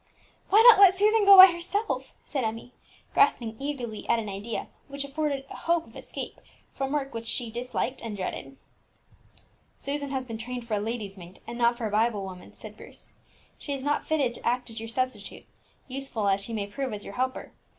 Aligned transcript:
"Why 0.49 0.63
not 0.67 0.79
let 0.79 0.95
Susan 0.95 1.25
go 1.25 1.37
by 1.37 1.45
herself?" 1.51 2.15
said 2.25 2.43
Emmie, 2.43 2.73
grasping 3.13 3.55
eagerly 3.59 4.09
at 4.09 4.17
an 4.17 4.29
idea 4.29 4.67
which 4.87 5.03
afforded 5.03 5.45
a 5.51 5.55
hope 5.55 5.85
of 5.85 5.95
escape 5.95 6.41
from 6.73 6.91
work 6.93 7.13
which 7.13 7.27
she 7.27 7.51
disliked 7.51 8.01
and 8.03 8.17
dreaded. 8.17 8.57
"Susan 9.77 10.09
has 10.09 10.25
been 10.25 10.39
trained 10.39 10.65
for 10.65 10.73
a 10.73 10.79
lady's 10.79 11.17
maid, 11.19 11.39
and 11.45 11.55
not 11.55 11.77
for 11.77 11.85
a 11.85 11.91
Bible 11.91 12.23
woman," 12.23 12.55
said 12.55 12.75
Bruce; 12.75 13.13
"she 13.59 13.73
is 13.73 13.83
not 13.83 14.03
fitted 14.03 14.33
to 14.33 14.43
act 14.43 14.71
as 14.71 14.79
your 14.79 14.89
substitute, 14.89 15.45
useful 15.87 16.27
as 16.27 16.41
she 16.41 16.51
may 16.51 16.65
prove 16.65 16.93
as 16.93 17.05
your 17.05 17.13
helper. 17.13 17.51